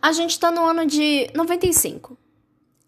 [0.00, 2.16] A gente tá no ano de 95.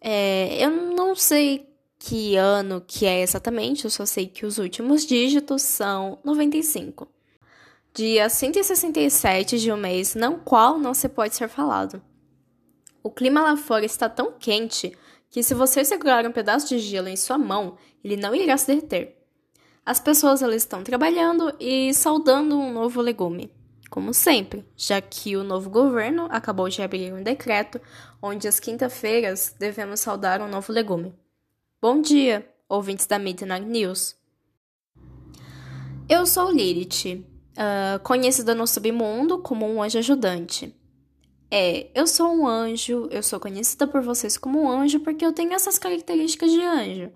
[0.00, 5.04] É, eu não sei que ano que é exatamente, eu só sei que os últimos
[5.04, 7.08] dígitos são 95.
[7.92, 12.00] Dia 167 de um mês, não qual não se pode ser falado.
[13.02, 14.96] O clima lá fora está tão quente
[15.28, 18.68] que se você segurar um pedaço de gelo em sua mão, ele não irá se
[18.68, 19.18] derreter.
[19.84, 23.50] As pessoas elas estão trabalhando e saudando um novo legume
[23.90, 27.80] como sempre, já que o novo governo acabou de abrir um decreto
[28.22, 31.12] onde as quinta-feiras devemos saudar um novo legume.
[31.82, 34.14] Bom dia, ouvintes da Midnight News.
[36.08, 37.24] Eu sou Lilith,
[37.56, 40.74] uh, conhecida no submundo como um anjo ajudante.
[41.50, 45.32] É, eu sou um anjo, eu sou conhecida por vocês como um anjo porque eu
[45.32, 47.10] tenho essas características de anjo.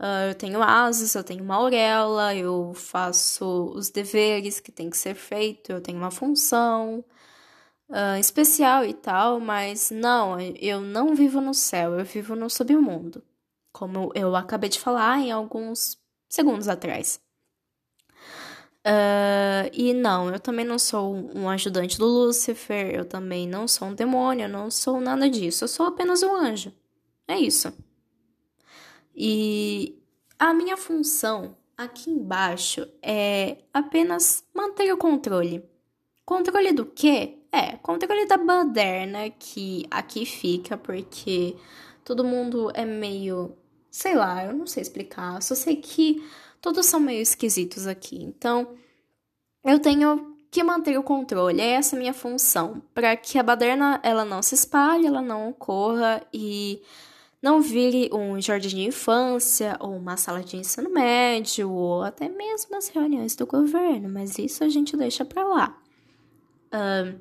[0.00, 4.96] Uh, eu tenho asas, eu tenho uma auréola, eu faço os deveres que tem que
[4.96, 7.04] ser feito, eu tenho uma função
[7.90, 13.22] uh, especial e tal, mas não, eu não vivo no céu, eu vivo no submundo,
[13.72, 15.98] como eu acabei de falar em alguns
[16.30, 17.20] segundos atrás.
[18.86, 23.88] Uh, e não, eu também não sou um ajudante do Lúcifer, eu também não sou
[23.88, 26.72] um demônio, eu não sou nada disso, eu sou apenas um anjo.
[27.28, 27.70] É isso.
[29.22, 30.02] E
[30.38, 35.62] a minha função aqui embaixo é apenas manter o controle.
[36.24, 37.36] Controle do quê?
[37.52, 41.54] É, controle da baderna que aqui fica, porque
[42.02, 43.54] todo mundo é meio.
[43.90, 45.42] Sei lá, eu não sei explicar.
[45.42, 46.26] Só sei que
[46.58, 48.22] todos são meio esquisitos aqui.
[48.22, 48.74] Então,
[49.62, 51.60] eu tenho que manter o controle.
[51.60, 52.82] É essa minha função.
[52.94, 56.82] para que a baderna ela não se espalhe, ela não ocorra e
[57.42, 62.76] não vire um jardim de infância ou uma sala de ensino médio ou até mesmo
[62.76, 65.82] as reuniões do governo, mas isso a gente deixa para lá.
[66.66, 67.18] Uh,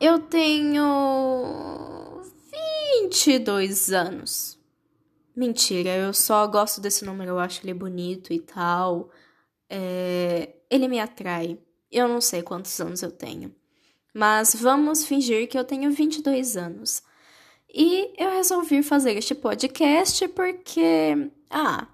[0.00, 2.22] eu tenho
[3.00, 4.58] 22 anos.
[5.34, 9.10] Mentira, eu só gosto desse número, eu acho ele bonito e tal.
[9.68, 11.58] É, ele me atrai.
[11.90, 13.54] Eu não sei quantos anos eu tenho.
[14.14, 17.02] Mas vamos fingir que eu tenho 22 anos.
[17.78, 21.86] E eu resolvi fazer este podcast porque, ah,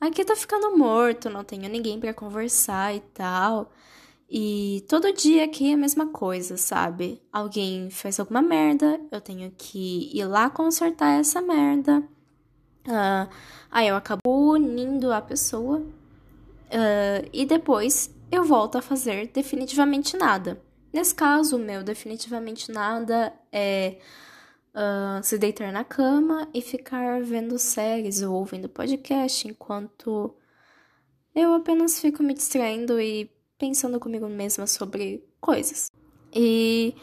[0.00, 3.72] aqui tá ficando morto, não tenho ninguém para conversar e tal.
[4.30, 7.20] E todo dia aqui é a mesma coisa, sabe?
[7.32, 11.98] Alguém faz alguma merda, eu tenho que ir lá consertar essa merda.
[12.86, 13.28] Uh,
[13.72, 15.78] aí eu acabo unindo a pessoa.
[15.78, 20.62] Uh, e depois eu volto a fazer definitivamente nada.
[20.92, 23.96] Nesse caso, o meu definitivamente nada é
[24.74, 30.34] uh, se deitar na cama e ficar vendo séries ou ouvindo podcast enquanto
[31.34, 35.90] eu apenas fico me distraindo e pensando comigo mesma sobre coisas.
[36.32, 36.94] E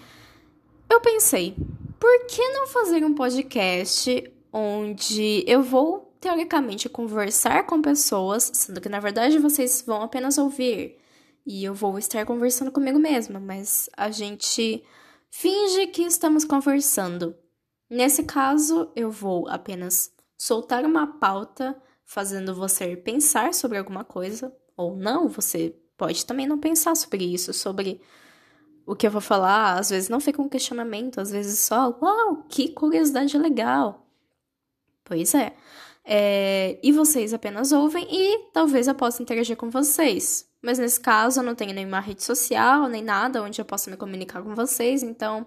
[0.89, 1.55] eu pensei,
[1.99, 8.89] por que não fazer um podcast onde eu vou teoricamente conversar com pessoas, sendo que
[8.89, 10.97] na verdade vocês vão apenas ouvir
[11.45, 14.83] e eu vou estar conversando comigo mesma, mas a gente
[15.29, 17.35] finge que estamos conversando.
[17.91, 21.75] Nesse caso, eu vou apenas soltar uma pauta
[22.05, 27.51] fazendo você pensar sobre alguma coisa, ou não, você pode também não pensar sobre isso,
[27.51, 27.99] sobre
[28.85, 29.77] o que eu vou falar.
[29.77, 34.07] Às vezes não fica um questionamento, às vezes só, uau, que curiosidade legal.
[35.03, 35.53] Pois é.
[36.05, 36.79] é.
[36.81, 40.49] E vocês apenas ouvem e talvez eu possa interagir com vocês.
[40.61, 43.97] Mas nesse caso eu não tenho nenhuma rede social, nem nada onde eu possa me
[43.97, 45.45] comunicar com vocês, então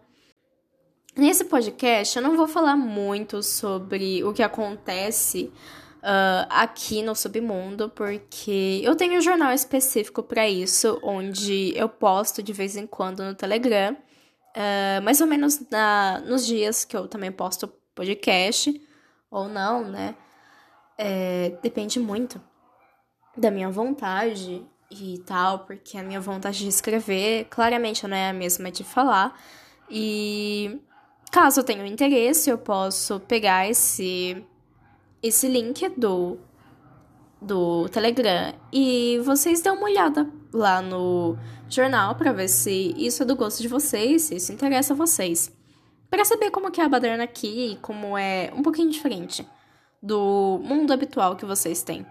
[1.17, 5.53] Nesse podcast, eu não vou falar muito sobre o que acontece
[5.99, 12.43] uh, aqui no submundo, porque eu tenho um jornal específico para isso, onde eu posto
[12.43, 17.07] de vez em quando no Telegram, uh, mais ou menos na, nos dias que eu
[17.07, 18.83] também posto podcast,
[19.31, 20.17] ou não, né?
[20.99, 22.41] É, depende muito
[23.37, 28.33] da minha vontade e tal, porque a minha vontade de escrever claramente não é a
[28.33, 29.41] mesma de falar.
[29.91, 30.81] E
[31.35, 34.41] Caso eu tenha interesse, eu posso pegar esse,
[35.21, 36.39] esse link do,
[37.43, 41.37] do Telegram e vocês dão uma olhada lá no
[41.69, 45.53] jornal para ver se isso é do gosto de vocês, se isso interessa a vocês.
[46.09, 49.45] Para saber como que é a baderna aqui como é um pouquinho diferente
[50.01, 52.07] do mundo habitual que vocês têm.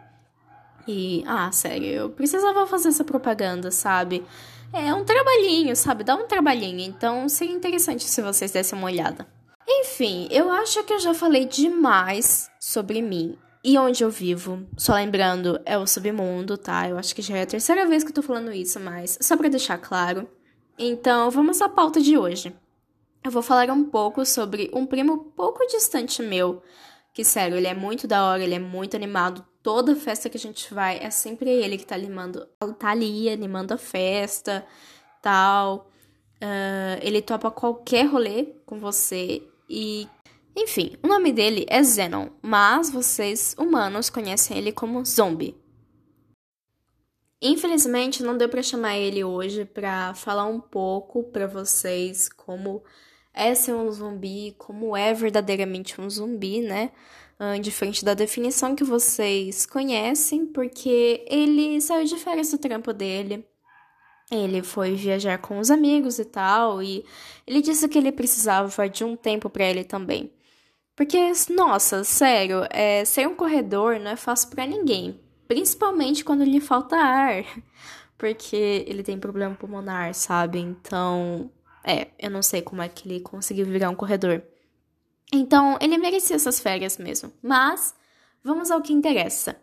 [0.85, 4.21] E, ah, sério, eu precisava fazer essa propaganda, sabe?
[4.73, 6.03] É um trabalhinho, sabe?
[6.03, 6.79] Dá um trabalhinho.
[6.79, 9.27] Então seria interessante se vocês dessem uma olhada.
[9.67, 14.67] Enfim, eu acho que eu já falei demais sobre mim e onde eu vivo.
[14.75, 16.89] Só lembrando, é o submundo, tá?
[16.89, 19.37] Eu acho que já é a terceira vez que eu tô falando isso, mas só
[19.37, 20.27] pra deixar claro.
[20.77, 22.53] Então, vamos à pauta de hoje.
[23.23, 26.61] eu vou falar um pouco sobre um primo pouco distante meu.
[27.13, 29.45] Que, sério, ele é muito da hora, ele é muito animado.
[29.63, 32.45] Toda festa que a gente vai, é sempre ele que tá animando,
[32.77, 34.65] tá ali animando a festa,
[35.21, 35.89] tal.
[36.35, 40.07] Uh, ele topa qualquer rolê com você e
[40.55, 45.57] enfim, o nome dele é Zenon, mas vocês, humanos, conhecem ele como Zombie.
[47.41, 52.83] Infelizmente, não deu para chamar ele hoje para falar um pouco para vocês como
[53.33, 56.91] é ser um zumbi, como é verdadeiramente um zumbi, né?
[57.39, 63.45] Uh, diferente da definição que vocês conhecem, porque ele saiu de férias do trampo dele.
[64.31, 67.03] Ele foi viajar com os amigos e tal, e
[67.45, 70.31] ele disse que ele precisava de um tempo para ele também.
[70.95, 71.17] Porque,
[71.49, 75.19] nossa, sério, é, ser um corredor não é fácil para ninguém.
[75.47, 77.43] Principalmente quando lhe falta ar.
[78.17, 80.59] Porque ele tem problema pulmonar, sabe?
[80.59, 81.51] Então,
[81.83, 84.43] é, eu não sei como é que ele conseguiu virar um corredor.
[85.35, 87.33] Então, ele merecia essas férias mesmo.
[87.41, 87.95] Mas,
[88.43, 89.55] vamos ao que interessa.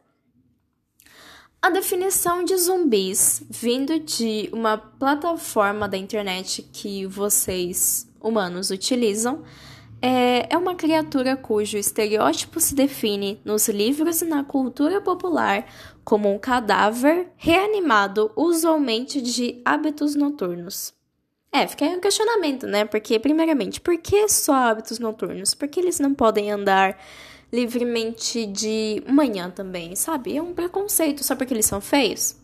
[1.62, 9.44] A definição de zumbis, vindo de uma plataforma da internet que vocês, humanos, utilizam,
[10.02, 15.67] é, é uma criatura cujo estereótipo se define nos livros e na cultura popular
[16.02, 20.99] como um cadáver reanimado, usualmente de hábitos noturnos.
[21.52, 22.85] É, fica aí um questionamento, né?
[22.85, 25.55] Porque, primeiramente, por que só hábitos noturnos?
[25.55, 26.97] Por que eles não podem andar
[27.52, 30.37] livremente de manhã também, sabe?
[30.37, 32.37] É um preconceito só porque eles são feios.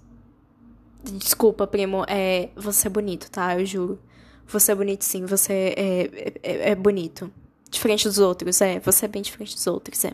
[1.04, 3.58] Desculpa, primo, é, você é bonito, tá?
[3.58, 4.00] Eu juro.
[4.48, 7.32] Você é bonito sim, você é, é, é bonito
[7.70, 8.80] diferente dos outros, é.
[8.80, 10.12] Você é bem diferente dos outros, é.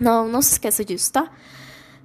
[0.00, 1.30] Não, não se esqueça disso, tá?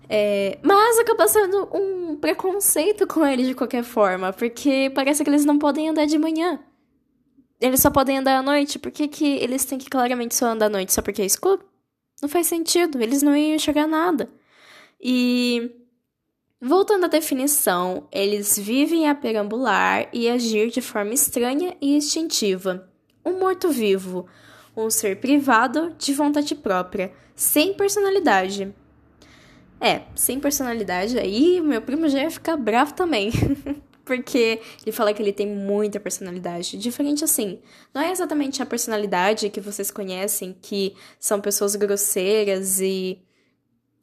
[0.10, 5.46] É, mas acaba sendo um preconceito com eles de qualquer forma, porque parece que eles
[5.46, 6.60] não podem andar de manhã.
[7.60, 8.78] Eles só podem andar à noite.
[8.78, 10.94] Por que, que eles têm que claramente só andar à noite?
[10.94, 11.64] Só porque é escuro?
[12.22, 13.02] Não faz sentido.
[13.02, 14.30] Eles não iam enxergar nada.
[15.02, 15.72] E.
[16.62, 22.90] Voltando à definição, eles vivem a perambular e agir de forma estranha e instintiva.
[23.26, 24.26] Um morto-vivo
[24.76, 28.74] um ser privado de vontade própria, sem personalidade.
[29.84, 33.32] É, sem personalidade, aí meu primo já ia ficar bravo também.
[34.06, 36.78] Porque ele fala que ele tem muita personalidade.
[36.78, 37.60] Diferente assim,
[37.94, 43.22] não é exatamente a personalidade que vocês conhecem, que são pessoas grosseiras e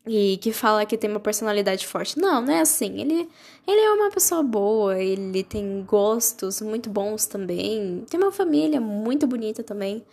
[0.06, 2.18] e que fala que tem uma personalidade forte.
[2.18, 3.00] Não, não é assim.
[3.00, 3.28] Ele,
[3.66, 8.04] ele é uma pessoa boa, ele tem gostos muito bons também.
[8.10, 10.04] Tem uma família muito bonita também.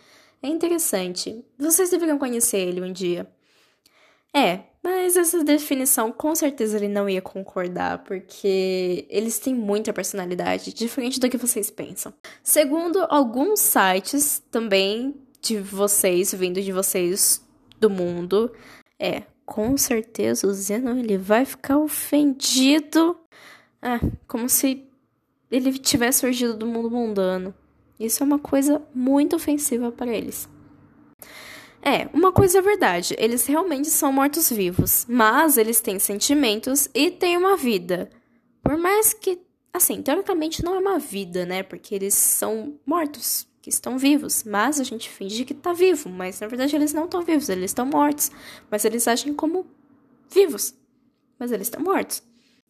[0.42, 1.44] É interessante.
[1.58, 3.26] Vocês deveriam conhecer ele um dia.
[4.34, 10.72] É, mas essa definição com certeza ele não ia concordar, porque eles têm muita personalidade,
[10.72, 12.12] diferente do que vocês pensam.
[12.42, 17.44] Segundo alguns sites também de vocês, vindo de vocês
[17.80, 18.52] do mundo,
[18.98, 23.16] é, com certeza o Zeno ele vai ficar ofendido.
[23.80, 24.88] É, como se
[25.50, 27.54] ele tivesse surgido do mundo mundano.
[27.98, 30.48] Isso é uma coisa muito ofensiva para eles.
[31.82, 37.36] É, uma coisa é verdade, eles realmente são mortos-vivos, mas eles têm sentimentos e têm
[37.36, 38.10] uma vida.
[38.62, 39.40] Por mais que,
[39.72, 41.62] assim, teoricamente não é uma vida, né?
[41.62, 46.40] Porque eles são mortos, que estão vivos, mas a gente finge que tá vivo, mas
[46.40, 48.30] na verdade eles não estão vivos, eles estão mortos,
[48.70, 49.66] mas eles agem como
[50.32, 50.74] vivos,
[51.38, 52.22] mas eles estão mortos.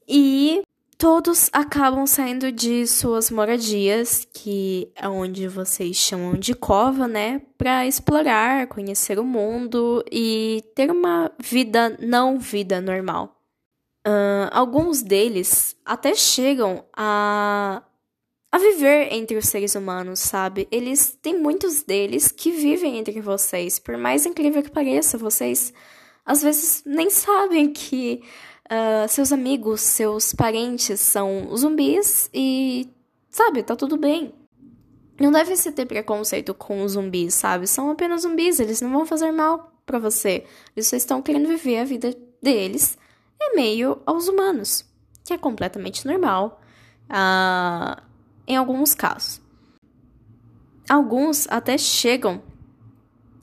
[0.09, 0.62] E
[0.99, 7.87] todos acabam saindo de suas moradias, que é onde vocês chamam de cova, né, para
[7.87, 13.37] explorar, conhecer o mundo e ter uma vida não vida normal.
[14.05, 17.83] Uh, alguns deles até chegam a
[18.50, 20.67] a viver entre os seres humanos, sabe?
[20.71, 23.78] Eles têm muitos deles que vivem entre vocês.
[23.78, 25.73] Por mais incrível que pareça, vocês
[26.25, 28.23] às vezes nem sabem que
[28.71, 32.87] Uh, seus amigos, seus parentes são zumbis e,
[33.31, 34.35] sabe, tá tudo bem.
[35.19, 37.67] Não deve se ter preconceito com os zumbis, sabe?
[37.67, 40.45] São apenas zumbis, eles não vão fazer mal para você.
[40.77, 42.99] Eles só estão querendo viver a vida deles
[43.41, 44.85] em meio aos humanos,
[45.25, 46.61] que é completamente normal
[47.09, 48.01] uh,
[48.47, 49.41] em alguns casos.
[50.91, 52.43] Alguns até chegam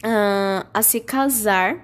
[0.04, 1.84] uh, a se casar,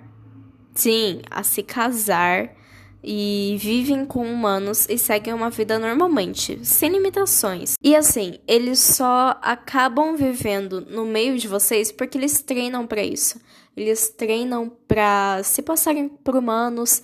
[0.75, 2.60] sim, a se casar
[3.03, 7.75] e vivem com humanos e seguem uma vida normalmente, sem limitações.
[7.81, 13.39] E assim, eles só acabam vivendo no meio de vocês porque eles treinam para isso.
[13.75, 17.01] Eles treinam para se passarem por humanos,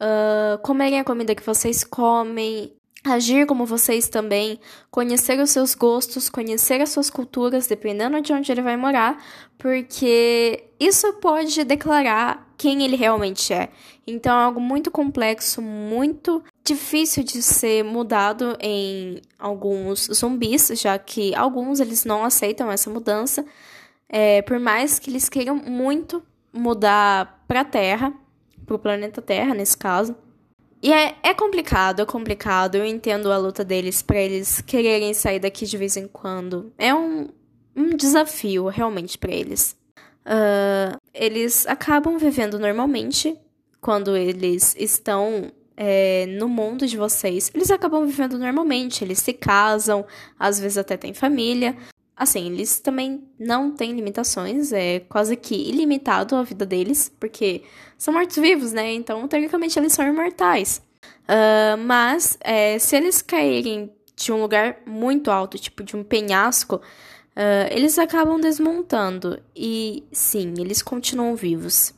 [0.00, 2.72] uh, comerem a comida que vocês comem,
[3.04, 8.50] agir como vocês também, conhecer os seus gostos, conhecer as suas culturas, dependendo de onde
[8.52, 9.22] ele vai morar,
[9.58, 13.70] porque isso pode declarar quem ele realmente é.
[14.06, 21.34] Então é algo muito complexo, muito difícil de ser mudado em alguns zumbis, já que
[21.34, 23.44] alguns eles não aceitam essa mudança,
[24.08, 28.12] é, por mais que eles queiram muito mudar para a Terra,
[28.66, 30.14] para o planeta Terra nesse caso.
[30.82, 32.76] E é, é complicado, é complicado.
[32.76, 36.72] Eu entendo a luta deles para eles quererem sair daqui de vez em quando.
[36.78, 37.28] É um,
[37.76, 39.76] um desafio realmente para eles.
[40.24, 43.36] Uh, eles acabam vivendo normalmente
[43.80, 47.50] quando eles estão é, no mundo de vocês.
[47.54, 50.04] Eles acabam vivendo normalmente, eles se casam,
[50.38, 51.76] às vezes até têm família.
[52.20, 57.62] Assim, eles também não têm limitações, é quase que ilimitado a vida deles, porque
[57.96, 58.92] são mortos-vivos, né?
[58.92, 60.82] Então, teoricamente, eles são imortais.
[61.24, 66.76] Uh, mas, é, se eles caírem de um lugar muito alto, tipo de um penhasco,
[66.76, 69.42] uh, eles acabam desmontando.
[69.56, 71.94] E sim, eles continuam vivos.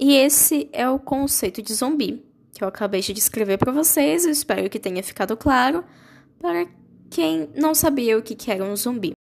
[0.00, 4.24] E esse é o conceito de zumbi, que eu acabei de descrever para vocês.
[4.24, 5.84] Eu espero que tenha ficado claro
[6.40, 6.66] para
[7.10, 9.12] quem não sabia o que era um zumbi.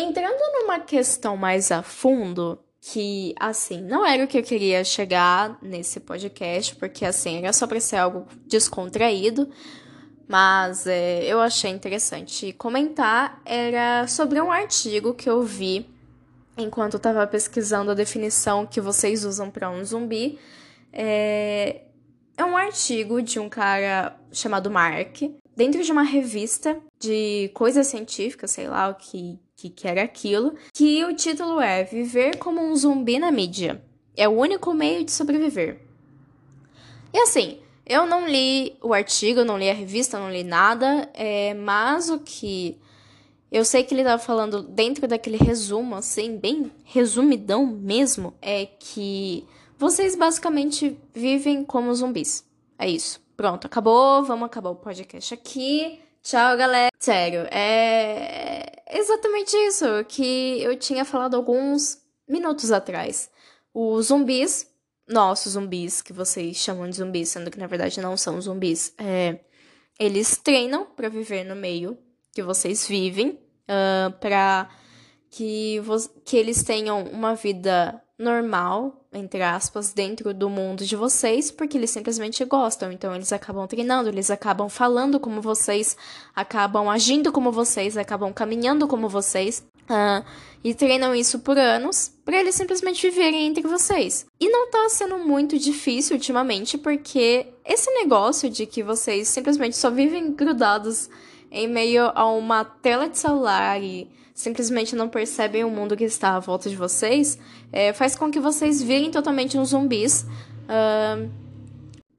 [0.00, 5.58] Entrando numa questão mais a fundo, que assim, não era o que eu queria chegar
[5.60, 9.50] nesse podcast, porque assim, era só para ser algo descontraído,
[10.28, 13.42] mas é, eu achei interessante comentar.
[13.44, 15.90] Era sobre um artigo que eu vi
[16.56, 20.38] enquanto eu estava pesquisando a definição que vocês usam para um zumbi.
[20.92, 21.82] É,
[22.36, 25.22] é um artigo de um cara chamado Mark,
[25.56, 30.54] dentro de uma revista de coisas científicas, sei lá o que que, que era aquilo,
[30.72, 33.82] que o título é Viver como um zumbi na mídia.
[34.16, 35.80] É o único meio de sobreviver.
[37.12, 41.54] E assim, eu não li o artigo, não li a revista, não li nada, é,
[41.54, 42.78] mas o que
[43.50, 49.44] eu sei que ele estava falando dentro daquele resumo, assim, bem resumidão mesmo, é que
[49.76, 52.44] vocês basicamente vivem como zumbis.
[52.78, 53.20] É isso.
[53.36, 56.00] Pronto, acabou, vamos acabar o podcast aqui.
[56.28, 56.90] Tchau, galera.
[56.98, 63.30] Sério, é exatamente isso que eu tinha falado alguns minutos atrás.
[63.72, 64.70] Os zumbis,
[65.08, 69.40] nossos zumbis, que vocês chamam de zumbis, sendo que na verdade não são zumbis, é,
[69.98, 71.96] eles treinam para viver no meio
[72.34, 74.68] que vocês vivem, uh, para
[75.30, 75.80] que,
[76.26, 81.90] que eles tenham uma vida normal, entre aspas, dentro do mundo de vocês, porque eles
[81.90, 82.92] simplesmente gostam.
[82.92, 85.96] Então, eles acabam treinando, eles acabam falando como vocês,
[86.34, 89.64] acabam agindo como vocês, acabam caminhando como vocês.
[89.84, 90.22] Uh,
[90.62, 94.26] e treinam isso por anos para eles simplesmente viverem entre vocês.
[94.38, 99.90] E não tá sendo muito difícil ultimamente, porque esse negócio de que vocês simplesmente só
[99.90, 101.08] vivem grudados
[101.50, 106.36] em meio a uma tela de celular e simplesmente não percebem o mundo que está
[106.36, 107.36] à volta de vocês,
[107.72, 110.22] é, faz com que vocês virem totalmente uns zumbis.
[110.22, 111.28] Uh,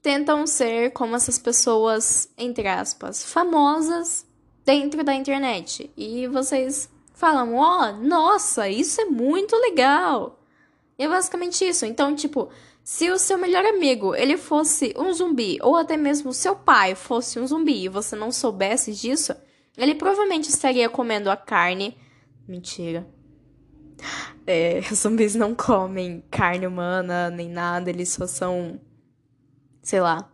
[0.01, 4.25] tentam ser como essas pessoas, entre aspas, famosas
[4.65, 5.89] dentro da internet.
[5.95, 10.43] E vocês falam, ó, oh, nossa, isso é muito legal.
[10.97, 11.85] E é basicamente isso.
[11.85, 12.49] Então, tipo,
[12.83, 17.39] se o seu melhor amigo ele fosse um zumbi, ou até mesmo seu pai fosse
[17.39, 19.33] um zumbi e você não soubesse disso,
[19.77, 21.97] ele provavelmente estaria comendo a carne
[22.49, 23.07] Mentira.
[24.47, 28.81] É, zumbis não comem carne humana nem nada, eles só são,
[29.83, 30.27] sei lá,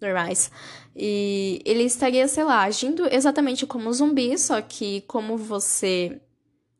[0.00, 0.50] normais.
[0.96, 6.20] E ele estaria, sei lá, agindo exatamente como um zumbi, só que como você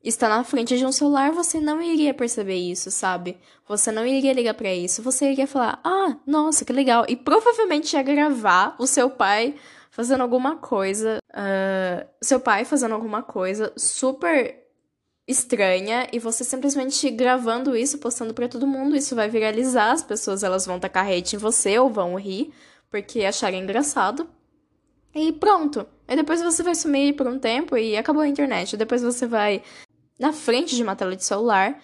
[0.02, 3.36] está na frente de um celular, você não iria perceber isso, sabe?
[3.68, 7.04] Você não iria ligar para isso, você iria falar: "Ah, nossa, que legal".
[7.08, 9.54] E provavelmente ia gravar o seu pai
[9.90, 14.64] fazendo alguma coisa, uh, seu pai fazendo alguma coisa super
[15.26, 20.42] estranha e você simplesmente gravando isso, postando para todo mundo, isso vai viralizar, as pessoas
[20.42, 22.52] elas vão tacar hate em você ou vão rir
[22.90, 24.28] porque acharem engraçado.
[25.14, 25.86] E pronto.
[26.06, 28.76] Aí depois você vai sumir por um tempo e acabou a internet.
[28.76, 29.62] Depois você vai
[30.18, 31.78] na frente de uma tela de celular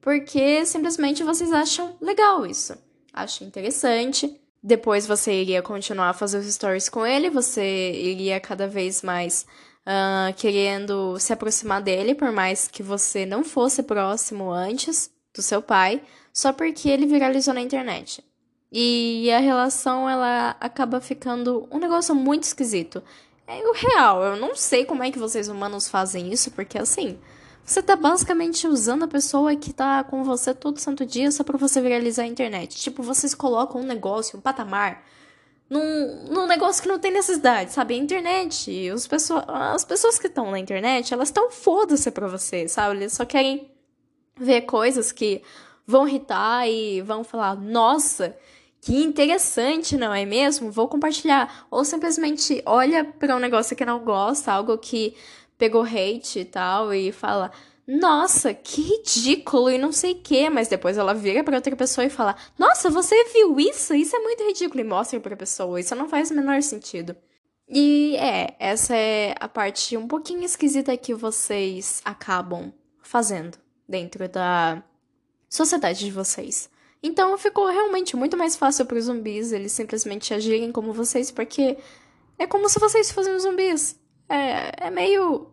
[0.00, 2.76] porque simplesmente vocês acham legal isso.
[3.12, 4.40] Acham interessante.
[4.66, 9.44] Depois você iria continuar a fazer os stories com ele, você iria cada vez mais
[9.86, 15.60] uh, querendo se aproximar dele, por mais que você não fosse próximo antes do seu
[15.60, 16.00] pai,
[16.32, 18.24] só porque ele viralizou na internet.
[18.72, 23.02] E a relação ela acaba ficando um negócio muito esquisito.
[23.46, 27.18] É o real, eu não sei como é que vocês humanos fazem isso, porque assim,
[27.64, 31.56] você tá basicamente usando a pessoa que tá com você todo santo dia só pra
[31.56, 32.76] você viralizar a internet.
[32.76, 35.02] Tipo, vocês colocam um negócio, um patamar,
[35.68, 37.94] num, num negócio que não tem necessidade, sabe?
[37.94, 42.68] A internet, os pessoa, as pessoas que estão na internet, elas estão foda-se pra você,
[42.68, 42.96] sabe?
[42.96, 43.70] Eles só querem
[44.36, 45.42] ver coisas que
[45.86, 48.36] vão irritar e vão falar, nossa,
[48.80, 50.70] que interessante, não é mesmo?
[50.70, 51.66] Vou compartilhar.
[51.70, 55.16] Ou simplesmente olha para um negócio que não gosta, algo que
[55.58, 57.50] pegou hate e tal, e fala,
[57.86, 62.04] nossa, que ridículo e não sei o que, mas depois ela vira para outra pessoa
[62.06, 63.94] e fala: Nossa, você viu isso?
[63.94, 65.78] Isso é muito ridículo e mostra pra pessoa.
[65.78, 67.14] Isso não faz o menor sentido.
[67.68, 73.58] E é, essa é a parte um pouquinho esquisita que vocês acabam fazendo
[73.88, 74.82] dentro da
[75.48, 76.70] sociedade de vocês.
[77.02, 81.76] Então ficou realmente muito mais fácil para os zumbis eles simplesmente agirem como vocês, porque
[82.38, 83.98] é como se vocês fossem zumbis.
[84.28, 85.50] É, é meio.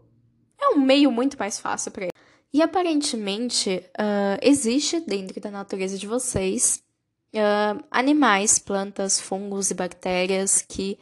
[0.60, 2.14] É um meio muito mais fácil para eles.
[2.54, 6.84] E aparentemente uh, existe dentro da natureza de vocês
[7.34, 11.00] uh, animais, plantas, fungos e bactérias que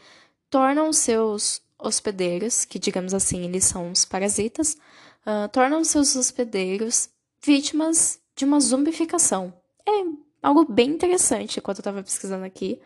[0.49, 4.77] tornam seus hospedeiros, que digamos assim eles são os parasitas,
[5.25, 7.09] uh, tornam seus hospedeiros
[7.43, 9.53] vítimas de uma zumbificação.
[9.87, 10.03] É
[10.43, 12.79] algo bem interessante enquanto eu estava pesquisando aqui,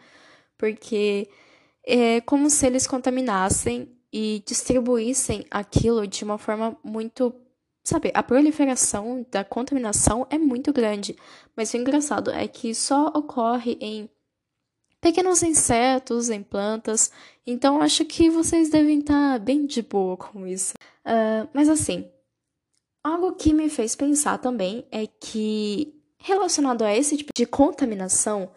[0.57, 1.29] porque
[1.85, 7.33] é como se eles contaminassem e distribuíssem aquilo de uma forma muito
[7.85, 11.17] Sabe, a proliferação da contaminação é muito grande,
[11.53, 14.09] mas o engraçado é que só ocorre em
[15.01, 17.11] pequenos insetos, em plantas,
[17.45, 20.73] então acho que vocês devem estar bem de boa com isso.
[21.05, 22.09] Uh, mas assim,
[23.03, 28.49] algo que me fez pensar também é que, relacionado a esse tipo de contaminação,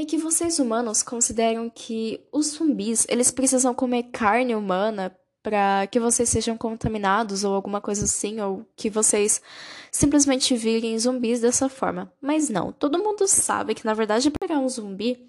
[0.00, 5.98] é que vocês humanos consideram que os zumbis eles precisam comer carne humana para que
[5.98, 9.40] vocês sejam contaminados ou alguma coisa assim, ou que vocês
[9.90, 12.12] simplesmente virem zumbis dessa forma.
[12.20, 15.28] Mas não, todo mundo sabe que na verdade para um zumbi,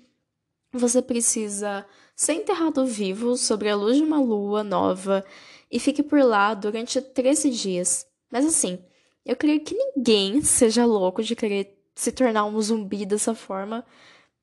[0.72, 1.86] você precisa
[2.16, 5.26] ser enterrado vivo sobre a luz de uma lua nova
[5.72, 8.06] e fique por lá durante 13 dias.
[8.32, 8.78] Mas assim,
[9.26, 13.84] eu creio que ninguém seja louco de querer se tornar um zumbi dessa forma,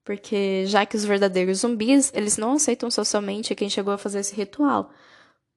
[0.07, 4.35] porque já que os verdadeiros zumbis, eles não aceitam socialmente quem chegou a fazer esse
[4.37, 4.83] ritual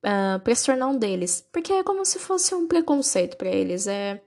[0.04, 1.48] uh, ah, para se tornar um deles.
[1.52, 3.86] Porque é como se fosse um preconceito para eles.
[3.86, 4.20] É,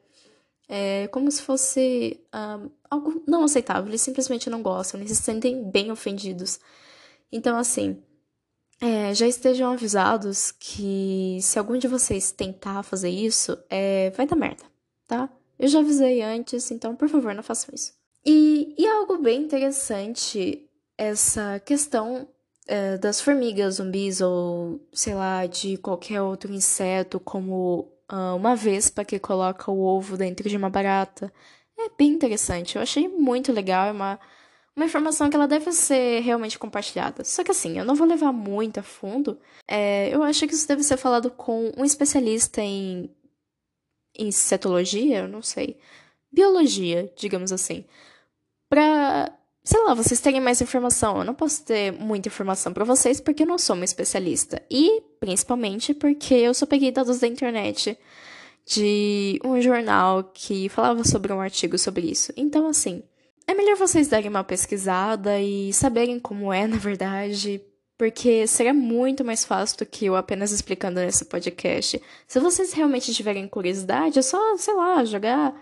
[0.69, 3.89] é como se fosse uh, algo não aceitável.
[3.89, 6.61] Eles simplesmente não gostam, eles se sentem bem ofendidos.
[7.33, 8.01] Então, assim,
[8.81, 14.37] é, já estejam avisados que se algum de vocês tentar fazer isso, é, vai dar
[14.37, 14.63] merda,
[15.09, 15.29] tá?
[15.59, 17.93] Eu já avisei antes, então por favor, não façam isso.
[18.25, 22.29] E, e algo bem interessante essa questão
[22.67, 29.05] é, das formigas zumbis ou, sei lá, de qualquer outro inseto, como uh, uma vespa
[29.05, 31.33] que coloca o ovo dentro de uma barata.
[31.79, 34.21] É bem interessante, eu achei muito legal, é uma,
[34.77, 37.25] uma informação que ela deve ser realmente compartilhada.
[37.25, 40.69] Só que assim, eu não vou levar muito a fundo, é, eu acho que isso
[40.69, 43.11] deve ser falado com um especialista em
[44.17, 45.79] insetologia, eu não sei,
[46.31, 47.85] biologia, digamos assim,
[48.73, 49.31] para
[49.63, 51.19] sei lá, vocês terem mais informação.
[51.19, 54.63] Eu não posso ter muita informação para vocês porque eu não sou uma especialista.
[54.71, 57.99] E, principalmente, porque eu só peguei dados da internet
[58.65, 62.33] de um jornal que falava sobre um artigo sobre isso.
[62.35, 63.03] Então, assim,
[63.47, 67.61] é melhor vocês darem uma pesquisada e saberem como é, na verdade,
[67.99, 72.01] porque seria muito mais fácil do que eu apenas explicando nesse podcast.
[72.27, 75.55] Se vocês realmente tiverem curiosidade, é só, sei lá, jogar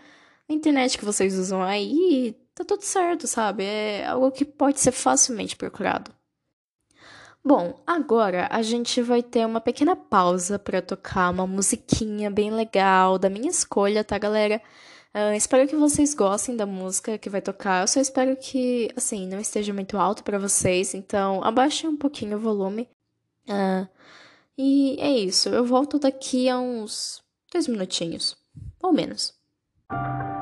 [0.48, 3.64] na internet que vocês usam aí tá tudo certo, sabe?
[3.64, 6.10] É algo que pode ser facilmente procurado.
[7.42, 13.18] Bom, agora a gente vai ter uma pequena pausa para tocar uma musiquinha bem legal
[13.18, 14.60] da minha escolha, tá, galera?
[15.14, 17.82] Uh, espero que vocês gostem da música que vai tocar.
[17.82, 22.36] Eu só espero que, assim, não esteja muito alto para vocês, então abaixem um pouquinho
[22.36, 22.88] o volume.
[23.48, 23.88] Uh,
[24.56, 25.48] e é isso.
[25.48, 28.36] Eu volto daqui a uns dois minutinhos,
[28.82, 29.34] ou menos.
[29.90, 30.39] inside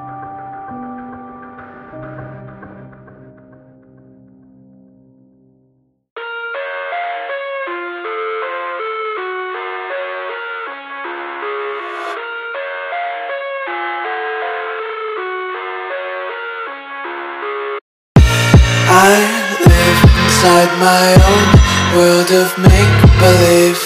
[20.89, 21.49] my own
[21.97, 23.83] world of make-believe.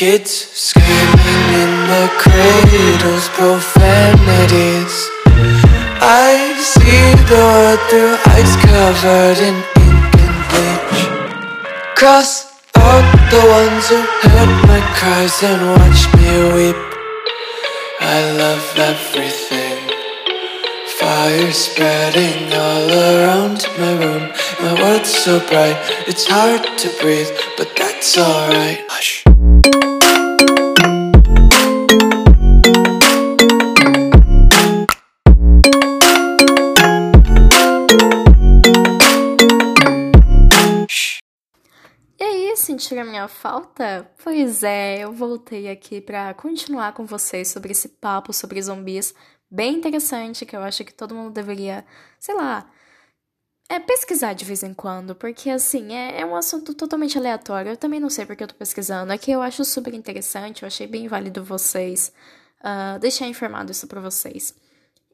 [0.00, 0.32] Kids
[0.68, 4.94] screaming in the cradles, profanities.
[6.22, 6.30] I
[6.72, 9.56] see the world through eyes covered in
[9.86, 11.00] ink and bleach.
[11.98, 12.30] Cross
[12.86, 16.80] out the ones who heard my cries and watched me weep.
[18.16, 19.67] I love everything
[21.08, 24.30] Fire spreading all around my room.
[24.60, 28.84] My world's so bright, it's hard to breathe, but that's alright.
[28.90, 29.24] Hush.
[42.68, 44.10] Sentiram a minha falta?
[44.22, 49.14] Pois é, eu voltei aqui pra continuar com vocês sobre esse papo sobre zumbis
[49.50, 51.84] bem interessante que eu acho que todo mundo deveria,
[52.18, 52.70] sei lá,
[53.68, 57.72] é pesquisar de vez em quando, porque assim, é, é um assunto totalmente aleatório.
[57.72, 59.12] Eu também não sei porque eu tô pesquisando.
[59.12, 62.12] É que eu acho super interessante, eu achei bem válido vocês
[62.60, 64.54] uh, deixar informado isso pra vocês.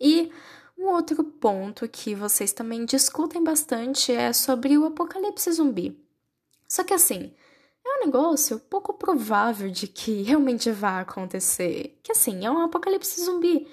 [0.00, 0.30] E
[0.78, 5.98] um outro ponto que vocês também discutem bastante é sobre o apocalipse zumbi.
[6.68, 7.32] Só que assim,
[7.84, 11.98] é um negócio pouco provável de que realmente vá acontecer.
[12.02, 13.66] Que assim, é um apocalipse zumbi.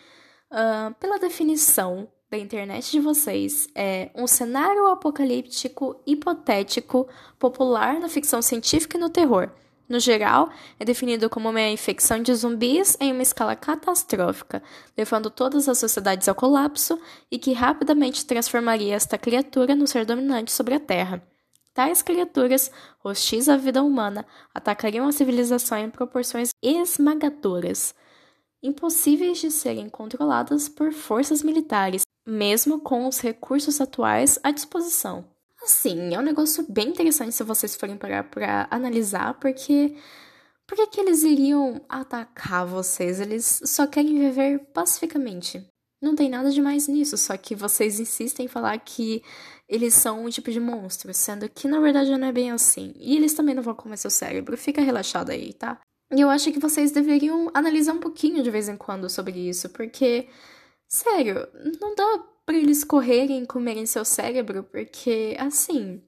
[0.51, 7.07] Uh, pela definição da internet de vocês, é um cenário apocalíptico hipotético
[7.39, 9.49] popular na ficção científica e no terror.
[9.87, 14.63] No geral, é definido como uma infecção de zumbis em uma escala catastrófica,
[14.97, 20.51] levando todas as sociedades ao colapso e que rapidamente transformaria esta criatura no ser dominante
[20.51, 21.21] sobre a Terra.
[21.73, 22.71] Tais criaturas,
[23.03, 27.95] hostis à vida humana, atacariam a civilização em proporções esmagadoras,
[28.63, 35.26] impossíveis de serem controladas por forças militares, mesmo com os recursos atuais à disposição.
[35.63, 39.95] Assim, é um negócio bem interessante se vocês forem parar para analisar, porque
[40.67, 43.19] por que, que eles iriam atacar vocês?
[43.19, 45.67] Eles só querem viver pacificamente.
[46.02, 49.21] Não tem nada de mais nisso, só que vocês insistem em falar que
[49.69, 52.93] eles são um tipo de monstro, sendo que na verdade não é bem assim.
[52.95, 55.80] E eles também não vão comer seu cérebro, fica relaxado aí, tá?
[56.13, 59.69] E eu acho que vocês deveriam analisar um pouquinho de vez em quando sobre isso,
[59.69, 60.28] porque,
[60.88, 61.47] sério,
[61.80, 66.04] não dá pra eles correrem e comerem seu cérebro, porque, assim.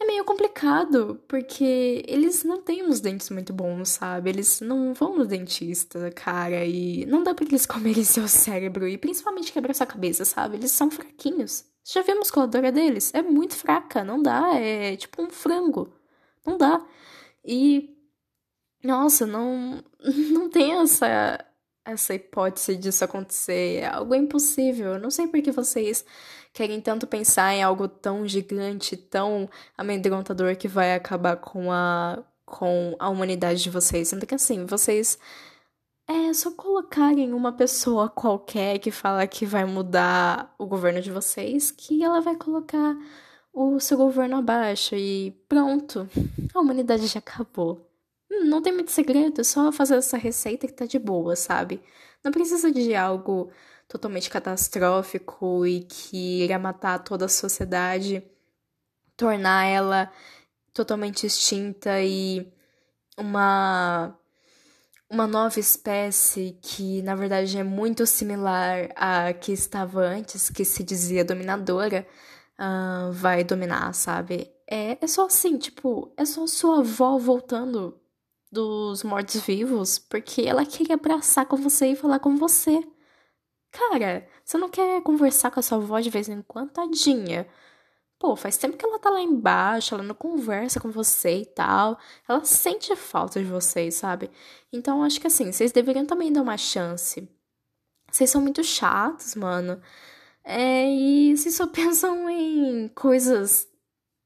[0.00, 4.30] É meio complicado, porque eles não têm uns dentes muito bons, sabe?
[4.30, 8.98] Eles não vão no dentista, cara, e não dá pra eles comerem seu cérebro e
[8.98, 10.56] principalmente quebrar sua cabeça, sabe?
[10.56, 11.64] Eles são fraquinhos.
[11.84, 13.12] Já viu a musculatura deles?
[13.14, 15.92] É muito fraca, não dá, é tipo um frango.
[16.46, 16.84] Não dá.
[17.44, 17.93] E
[18.84, 19.82] nossa, não,
[20.30, 21.44] não tem essa,
[21.84, 23.80] essa hipótese disso acontecer.
[23.80, 24.94] É algo impossível.
[24.94, 26.04] Eu não sei por que vocês
[26.52, 32.94] querem tanto pensar em algo tão gigante, tão amedrontador que vai acabar com a, com
[32.98, 34.08] a humanidade de vocês.
[34.08, 35.18] Sendo que assim, vocês.
[36.06, 41.70] É só colocarem uma pessoa qualquer que fala que vai mudar o governo de vocês,
[41.70, 42.94] que ela vai colocar
[43.54, 46.06] o seu governo abaixo e pronto.
[46.54, 47.93] A humanidade já acabou.
[48.42, 51.80] Não tem muito segredo, é só fazer essa receita que tá de boa, sabe?
[52.22, 53.50] Não precisa de algo
[53.88, 58.22] totalmente catastrófico e que irá matar toda a sociedade,
[59.16, 60.12] tornar ela
[60.72, 62.52] totalmente extinta e
[63.18, 64.18] uma
[65.08, 70.82] uma nova espécie que na verdade é muito similar à que estava antes, que se
[70.82, 72.06] dizia dominadora,
[72.58, 74.50] uh, vai dominar, sabe?
[74.68, 78.00] É, é só assim, tipo, é só sua avó voltando
[78.54, 82.80] dos mortos-vivos porque ela queria abraçar com você e falar com você.
[83.70, 87.46] Cara, você não quer conversar com a sua avó de vez em quando, tadinha?
[88.18, 91.98] Pô, faz tempo que ela tá lá embaixo, ela não conversa com você e tal.
[92.28, 94.30] Ela sente falta de vocês, sabe?
[94.72, 97.28] Então acho que assim, vocês deveriam também dar uma chance.
[98.10, 99.80] Vocês são muito chatos, mano.
[100.44, 103.68] É, e vocês só pensam em coisas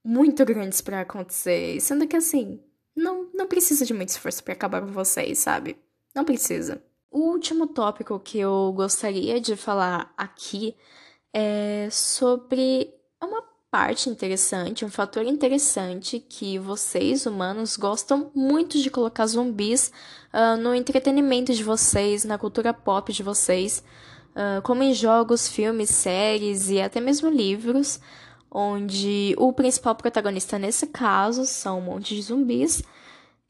[0.05, 1.81] muito grandes para acontecer.
[1.81, 2.62] Sendo que assim,
[2.98, 5.76] não, não precisa de muito esforço para acabar com vocês, sabe?
[6.14, 6.82] Não precisa.
[7.11, 10.74] O último tópico que eu gostaria de falar aqui
[11.32, 19.26] é sobre uma parte interessante, um fator interessante que vocês, humanos, gostam muito de colocar
[19.26, 19.92] zumbis
[20.32, 23.82] uh, no entretenimento de vocês, na cultura pop de vocês,
[24.32, 28.00] uh, como em jogos, filmes, séries e até mesmo livros
[28.50, 32.82] onde o principal protagonista nesse caso são um monte de zumbis.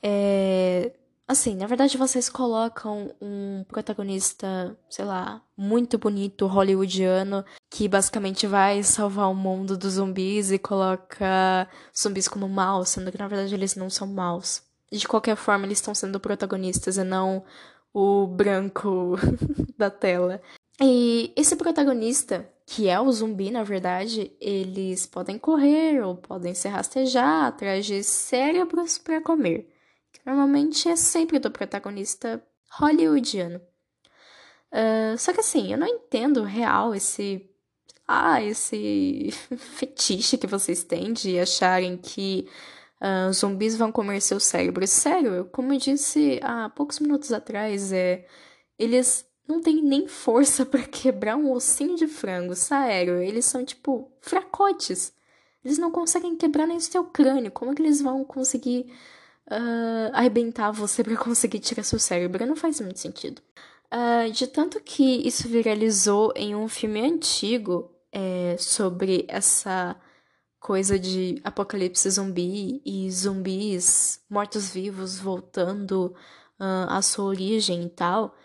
[0.03, 0.93] É...
[1.27, 8.83] Assim, na verdade vocês colocam um protagonista, sei lá, muito bonito, hollywoodiano, que basicamente vai
[8.83, 13.77] salvar o mundo dos zumbis e coloca zumbis como maus, sendo que na verdade eles
[13.77, 14.63] não são maus.
[14.91, 17.45] De qualquer forma, eles estão sendo protagonistas e não
[17.93, 19.17] o branco
[19.77, 20.41] da tela.
[20.81, 26.69] E esse protagonista, que é o zumbi, na verdade, eles podem correr ou podem se
[26.69, 29.73] rastejar atrás de cérebros para comer,
[30.13, 32.45] que normalmente é sempre do protagonista
[32.79, 33.59] hollywoodiano.
[34.71, 37.49] Uh, só que assim, eu não entendo real esse.
[38.07, 42.47] Ah, esse fetiche que vocês têm de acharem que
[43.01, 44.87] uh, zumbis vão comer seu cérebro.
[44.87, 48.27] Sério, como eu disse há poucos minutos atrás, é,
[48.79, 53.19] eles não têm nem força para quebrar um ossinho de frango, sério.
[53.23, 55.13] Eles são tipo fracotes.
[55.65, 57.51] Eles não conseguem quebrar nem o seu crânio.
[57.51, 58.93] Como é que eles vão conseguir
[59.51, 62.47] uh, arrebentar você para conseguir tirar seu cérebro?
[62.47, 63.43] Não faz muito sentido.
[63.93, 69.97] Uh, de tanto que isso viralizou em um filme antigo é, sobre essa
[70.61, 76.15] coisa de apocalipse zumbi e zumbis mortos-vivos voltando
[76.61, 78.37] uh, à sua origem e tal.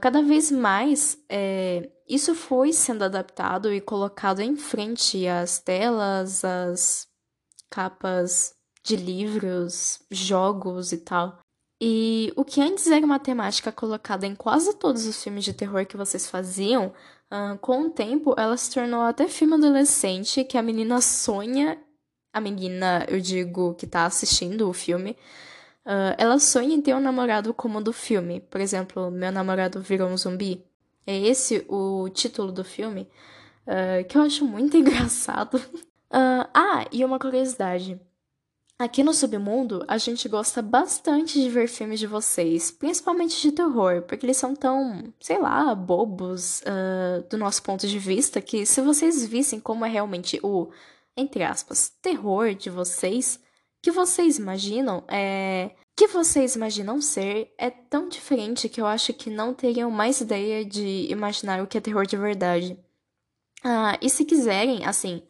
[0.00, 7.06] Cada vez mais é, isso foi sendo adaptado e colocado em frente às telas, às
[7.70, 8.52] capas
[8.82, 11.38] de livros, jogos e tal.
[11.80, 15.86] E o que antes era uma temática colocada em quase todos os filmes de terror
[15.86, 16.92] que vocês faziam,
[17.32, 21.82] uh, com o tempo ela se tornou até filme adolescente que a menina sonha.
[22.32, 25.16] A menina, eu digo, que tá assistindo o filme,
[25.90, 28.40] uh, ela sonha em ter um namorado como o do filme.
[28.40, 30.64] Por exemplo, Meu Namorado Virou um Zumbi.
[31.04, 33.08] É esse o título do filme,
[33.66, 35.60] uh, que eu acho muito engraçado.
[36.12, 38.00] ah, e uma curiosidade.
[38.78, 44.00] Aqui no Submundo, a gente gosta bastante de ver filmes de vocês, principalmente de terror,
[44.02, 48.80] porque eles são tão, sei lá, bobos uh, do nosso ponto de vista, que se
[48.80, 50.70] vocês vissem como é realmente o,
[51.14, 53.38] entre aspas, terror de vocês,
[53.82, 55.70] que vocês imaginam, é.
[55.96, 60.64] que vocês imaginam ser é tão diferente que eu acho que não teriam mais ideia
[60.64, 62.78] de imaginar o que é terror de verdade.
[63.64, 65.22] Ah, e se quiserem, assim,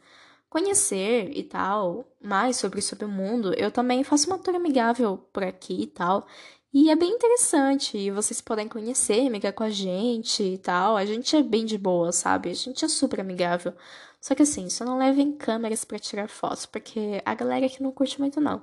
[0.49, 5.45] conhecer e tal, mais sobre, sobre o mundo, eu também faço uma tour amigável por
[5.45, 6.27] aqui e tal.
[6.73, 10.97] E é bem interessante, e vocês podem conhecer, amigar com a gente e tal.
[10.97, 12.51] A gente é bem de boa, sabe?
[12.51, 13.75] A gente é super amigável.
[14.21, 17.93] Só que assim, só não levem câmeras para tirar fotos, porque a galera aqui não
[17.93, 18.63] curte muito, não.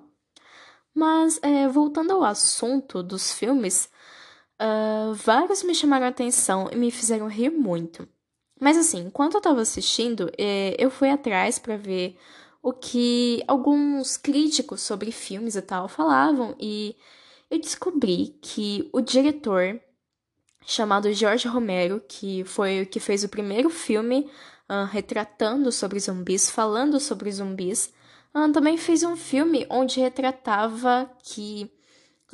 [0.94, 3.90] Mas, é, voltando ao assunto dos filmes,
[4.62, 8.08] uh, vários me chamaram a atenção e me fizeram rir muito.
[8.60, 12.18] Mas assim, enquanto eu tava assistindo, é, eu fui atrás para ver
[12.62, 16.96] o que alguns críticos sobre filmes e tal falavam e
[17.50, 19.80] eu descobri que o diretor
[20.66, 24.30] chamado George Romero, que foi o que fez o primeiro filme
[24.70, 27.94] uh, retratando sobre zumbis, falando sobre zumbis,
[28.36, 31.72] uh, também fez um filme onde retratava que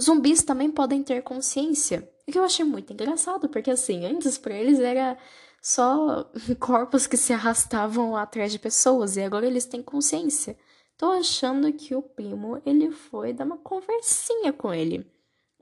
[0.01, 2.09] zumbis também podem ter consciência.
[2.27, 5.17] O que eu achei muito engraçado, porque assim, antes para eles era
[5.61, 10.57] só corpos que se arrastavam atrás de pessoas e agora eles têm consciência.
[10.97, 15.09] Tô achando que o primo, ele foi dar uma conversinha com ele.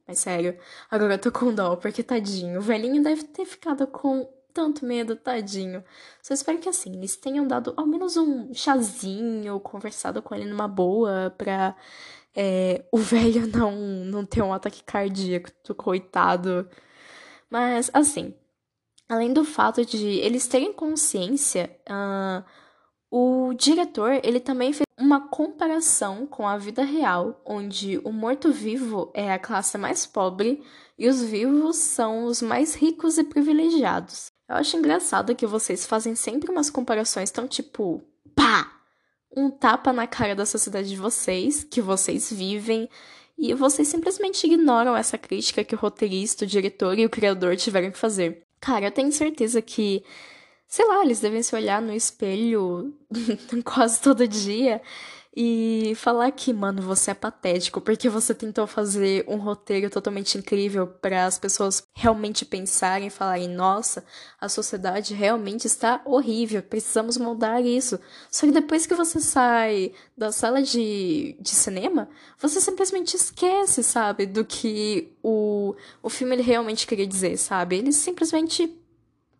[0.08, 0.58] Mas sério,
[0.90, 5.16] agora eu tô com dó, porque tadinho, o velhinho deve ter ficado com tanto medo,
[5.16, 5.84] tadinho.
[6.22, 10.68] Só espero que assim, eles tenham dado ao menos um chazinho, conversado com ele numa
[10.68, 11.76] boa, pra
[12.36, 13.72] é, o velho não,
[14.06, 16.70] não ter um ataque cardíaco, coitado.
[17.50, 18.34] Mas assim,
[19.10, 22.44] além do fato de eles terem consciência, uh,
[23.10, 29.34] o diretor ele também fez uma comparação com a vida real, onde o morto-vivo é
[29.34, 30.64] a classe mais pobre
[30.98, 34.32] e os vivos são os mais ricos e privilegiados.
[34.52, 38.04] Eu acho engraçado que vocês fazem sempre umas comparações tão tipo,
[38.36, 38.70] pá,
[39.34, 42.90] um tapa na cara da sociedade de vocês, que vocês vivem,
[43.38, 47.92] e vocês simplesmente ignoram essa crítica que o roteirista, o diretor e o criador tiveram
[47.92, 48.46] que fazer.
[48.60, 50.04] Cara, eu tenho certeza que,
[50.68, 52.94] sei lá, eles devem se olhar no espelho
[53.64, 54.82] quase todo dia
[55.36, 60.86] e falar que, mano, você é patético, porque você tentou fazer um roteiro totalmente incrível
[60.86, 64.04] para as pessoas realmente pensarem falarem: nossa,
[64.40, 67.98] a sociedade realmente está horrível, precisamos mudar isso.
[68.30, 74.26] Só que depois que você sai da sala de, de cinema, você simplesmente esquece, sabe,
[74.26, 77.78] do que o, o filme ele realmente queria dizer, sabe?
[77.78, 78.78] Ele simplesmente,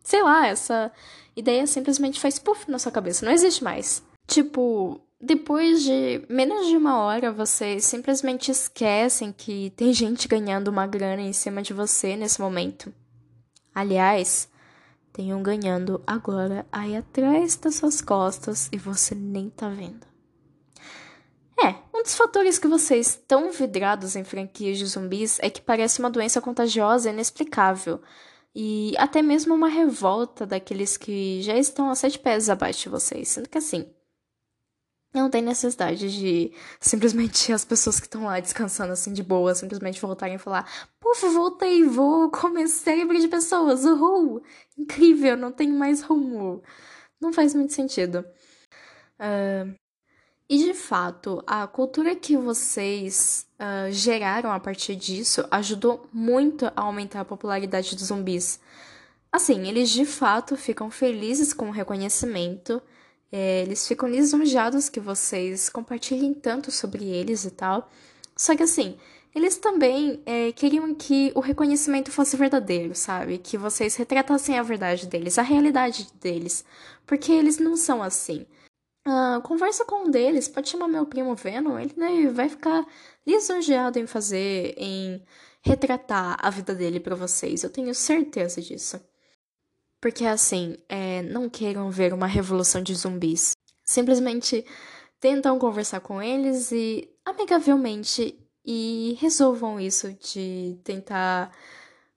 [0.04, 0.90] sei lá, essa
[1.36, 4.02] ideia simplesmente faz puff na sua cabeça, não existe mais.
[4.26, 10.88] Tipo, depois de menos de uma hora, vocês simplesmente esquecem que tem gente ganhando uma
[10.88, 12.92] grana em cima de você nesse momento.
[13.74, 14.50] Aliás,
[15.14, 20.10] tem um ganhando agora aí atrás das suas costas e você nem tá vendo.
[21.64, 26.00] É, um dos fatores que vocês estão vidrados em franquias de zumbis é que parece
[26.00, 28.02] uma doença contagiosa e inexplicável.
[28.56, 33.28] E até mesmo uma revolta daqueles que já estão a sete pés abaixo de vocês.
[33.28, 33.88] Sendo que assim,
[35.14, 40.02] não tem necessidade de simplesmente as pessoas que estão lá descansando assim de boa, simplesmente
[40.02, 40.70] voltarem e falar:
[41.00, 44.42] Pô, Ufa, voltei, vou comer cérebro de pessoas, uhul!
[44.78, 46.64] Incrível, não tenho mais rumo.
[47.20, 48.26] Não faz muito sentido.
[49.20, 49.76] Uh,
[50.50, 56.82] e de fato, a cultura que vocês uh, geraram a partir disso ajudou muito a
[56.82, 58.60] aumentar a popularidade dos zumbis.
[59.32, 62.82] Assim, eles de fato ficam felizes com o reconhecimento,
[63.32, 67.90] é, eles ficam lisonjeados que vocês compartilhem tanto sobre eles e tal.
[68.36, 68.98] Só que assim,
[69.34, 73.38] eles também é, queriam que o reconhecimento fosse verdadeiro, sabe?
[73.38, 76.66] Que vocês retratassem a verdade deles, a realidade deles.
[77.06, 78.46] Porque eles não são assim.
[79.08, 82.86] Uh, conversa com um deles, pode chamar meu primo Venom, ele né, vai ficar
[83.26, 85.24] lisonjeado em fazer, em
[85.64, 87.64] retratar a vida dele para vocês.
[87.64, 89.02] Eu tenho certeza disso.
[90.02, 93.52] Porque assim, é, não queiram ver uma revolução de zumbis.
[93.86, 94.66] Simplesmente
[95.20, 98.36] tentam conversar com eles e amigavelmente
[98.66, 101.52] e resolvam isso de tentar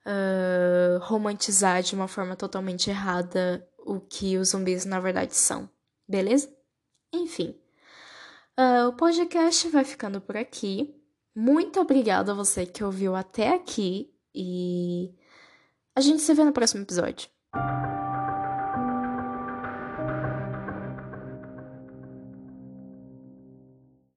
[0.07, 5.69] uh, romantizar de uma forma totalmente errada o que os zumbis na verdade são,
[6.09, 6.51] beleza?
[7.13, 7.55] Enfim,
[8.59, 10.95] uh, o podcast vai ficando por aqui.
[11.35, 15.15] Muito obrigada a você que ouviu até aqui e
[15.95, 17.34] a gente se vê no próximo episódio.
[17.55, 18.04] Thank you